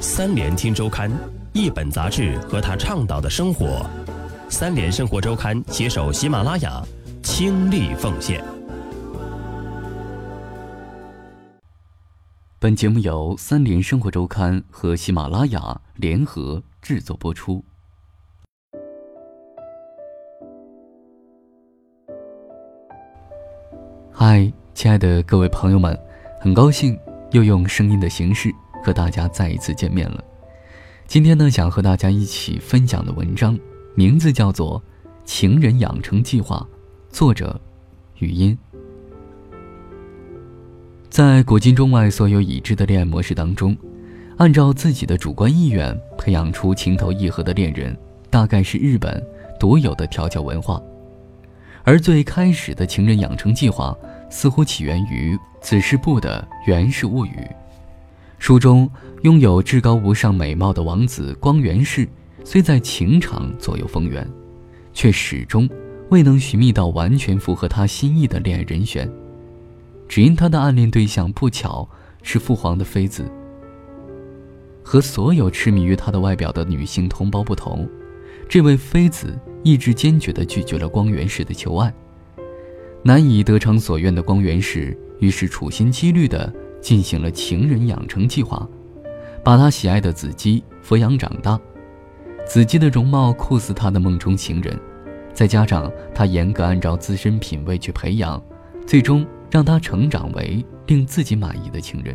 [0.00, 1.10] 三联听周刊，
[1.54, 3.88] 一本杂志和他倡导的生活。
[4.48, 6.82] 三联生活周刊携手喜马拉雅，
[7.22, 8.44] 倾力奉献。
[12.58, 17.64] 本节目由三联生活周刊和喜马拉雅联合制作播出。
[24.12, 25.98] 嗨，亲爱的各位朋友们，
[26.38, 26.98] 很高兴
[27.32, 28.52] 又用声音的形式
[28.86, 30.22] 和大家再一次见面了。
[31.08, 33.58] 今天呢，想和大家一起分享的文章
[33.96, 34.80] 名字叫做
[35.24, 36.64] 《情人养成计划》，
[37.12, 37.60] 作者
[38.20, 38.56] 语音。
[41.10, 43.76] 在古今中外所有已知的恋爱模式当中，
[44.36, 47.96] 按照自己的主观意愿培养出情投意合的恋人，
[48.30, 49.20] 大概是日本
[49.58, 50.80] 独有的调教文化。
[51.82, 53.96] 而最开始的情人养成计划，
[54.30, 57.30] 似乎起源于子时部的《源氏物语》。
[58.38, 58.88] 书中
[59.22, 62.08] 拥有至高无上美貌的王子光源氏，
[62.44, 64.28] 虽在情场左右逢源，
[64.92, 65.68] 却始终
[66.10, 69.10] 未能寻觅到完全符合他心意的恋爱人选。
[70.08, 71.88] 只因他的暗恋对象不巧
[72.22, 73.24] 是父皇的妃子。
[74.84, 77.88] 和所有痴迷于他的外表的女性同胞不同，
[78.48, 81.92] 这位妃子意志坚决地拒绝了光源氏的求爱。
[83.02, 86.52] 难以得偿所愿的光源氏，于是处心积虑地
[86.86, 88.64] 进行了情人养成计划，
[89.42, 91.58] 把他喜爱的子姬抚养长大。
[92.46, 94.78] 子姬的容貌酷似他的梦中情人，
[95.32, 98.40] 再加上他严格按照自身品味去培养，
[98.86, 99.26] 最终。
[99.48, 102.14] 让他成长为令自己满意的情人。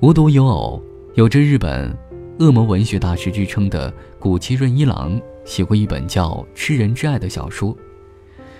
[0.00, 0.82] 无独有偶，
[1.14, 1.96] 有着日本
[2.40, 7.74] 恶魔文学大师之称的谷崎润一郎写过一本叫《吃人之爱》的小说。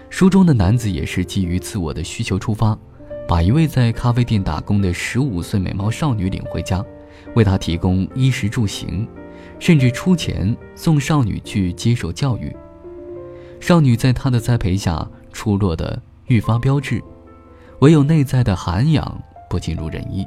[0.09, 2.79] 书中的男子也是基于自我的需求出发，
[3.29, 6.85] 把一位在咖啡店打工的十五岁美貌少女领回家，
[7.35, 9.07] 为她提供衣食住行，
[9.59, 12.55] 甚至出钱送少女去接受教育。
[13.61, 16.01] 少女在他的栽培下出落的。
[16.29, 17.01] 愈发标致，
[17.79, 20.27] 唯有内在的涵养不尽如人意。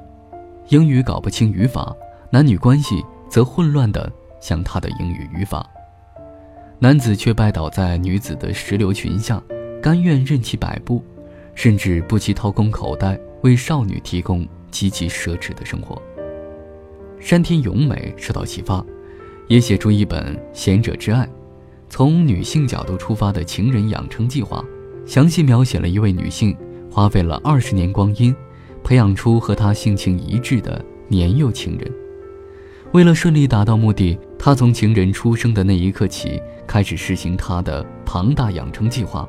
[0.69, 1.93] 英语搞不清语法，
[2.31, 4.09] 男女关系则混乱的
[4.39, 5.69] 像他的英语语法。
[6.79, 9.43] 男子却拜倒在女子的石榴裙下，
[9.83, 11.03] 甘愿任其摆布，
[11.59, 16.01] 甚至不惜掏空口袋为少女提供极其奢侈的生活。
[17.19, 18.81] 山田咏美受到启发，
[19.49, 21.25] 也写出一本《贤者之爱》，
[21.89, 24.63] 从女性角度出发的情人养成计划。
[25.05, 26.55] 详细描写了一位女性
[26.89, 28.33] 花费了二十年光阴，
[28.81, 31.91] 培养出和她性情一致的年幼情人。
[32.93, 39.27] 为了顺利达到目的，她从情人出生的那一刻起开始实行她的庞大养成计划，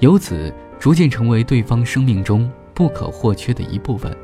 [0.00, 4.14] 由此逐渐成为对方生命中不可或缺的一部分。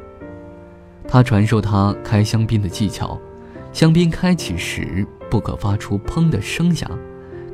[1.09, 3.21] 他传授她开香槟的技巧，
[3.73, 6.91] 香槟开启时不可发出“砰”的声响，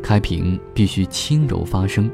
[0.02, 2.10] 开瓶必须轻柔发声。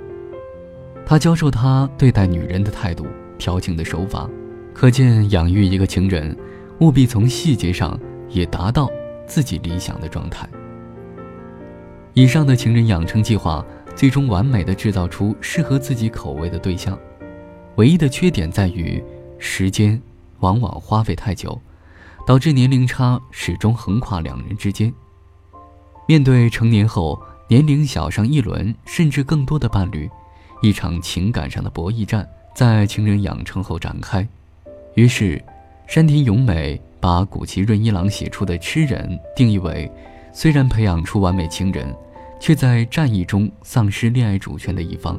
[1.05, 3.07] 他教授他对待女人的态度、
[3.39, 4.31] 调情的手法，
[4.73, 6.37] 可见养育一个情人，
[6.79, 8.89] 务必从细节上也达到
[9.27, 10.49] 自己理想的状态。
[12.15, 13.65] 以上的情人养成计划，
[13.95, 16.99] 最终完美的制造出适合自己口味的对象，
[17.77, 19.03] 唯一的缺点在于
[19.39, 20.01] 时间
[20.41, 21.61] 往往花费太久，
[22.27, 24.93] 导致年龄差始终横跨两人之间。
[26.09, 30.11] 面对成年后年龄小上一轮甚至更多的伴侣。
[30.63, 34.25] 一场情感上的博弈战在情人养成后展开，
[34.95, 35.43] 于是，
[35.89, 39.91] 山田咏美把古崎润一郎写出的痴人定义为，
[40.33, 41.93] 虽然培养出完美情人，
[42.43, 45.17] 却在战役中丧失恋爱主权的一方，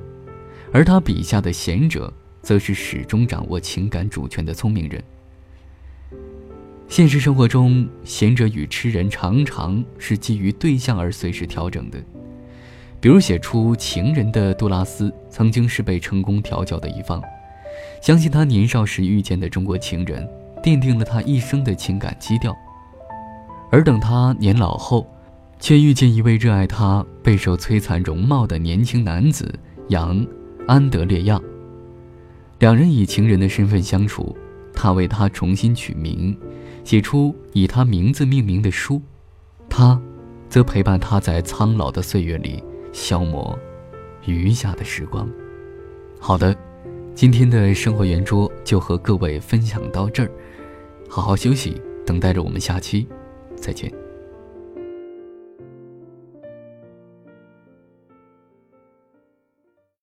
[0.73, 5.01] 而他笔下的贤者，则是始终掌握情感主权的聪明人。
[6.89, 11.97] 现实生活中，贤者与痴人常常是基于对象而随时调整的。
[12.99, 17.23] 比如写出情人的杜拉斯曾经是被成功调教的一方，
[18.01, 20.27] 相信他年少时遇见的中国情人，
[20.61, 22.53] 奠定了他一生的情感基调。
[23.71, 25.07] 而等他年老后，
[25.59, 29.53] 却遇见一位热爱他、备受摧残容貌的年轻男子
[29.89, 30.25] 杨
[30.67, 31.39] 安德烈亚。
[32.59, 34.35] 两人以情人的身份相处，
[34.73, 36.37] 他为他重新取名，
[36.83, 39.01] 写出以他名字命名的书，
[39.69, 39.99] 他，
[40.49, 42.63] 则陪伴他在苍老的岁月里。
[42.93, 43.57] 消磨
[44.27, 45.27] 余下的时光。
[46.19, 46.55] 好的，
[47.15, 50.29] 今天的生活圆桌就和各位分享到这儿，
[51.09, 53.07] 好好休息，等待着我们下期
[53.55, 54.02] 再见。